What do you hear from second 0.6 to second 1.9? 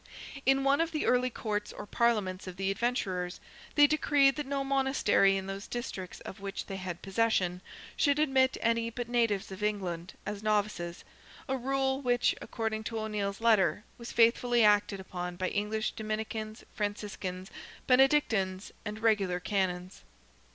one of the early Courts or